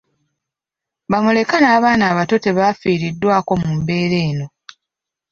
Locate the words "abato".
2.11-2.35